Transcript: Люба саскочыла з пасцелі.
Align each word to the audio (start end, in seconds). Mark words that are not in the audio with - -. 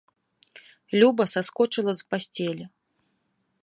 Люба 1.01 1.23
саскочыла 1.33 1.93
з 2.01 2.11
пасцелі. 2.13 2.65